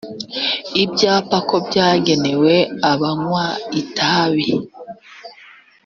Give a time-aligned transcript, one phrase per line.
[0.83, 2.55] ibyapa ko kagenewe
[2.91, 3.45] abanywa
[3.81, 4.49] itabi